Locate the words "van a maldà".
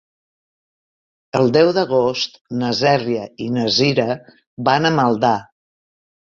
4.73-5.35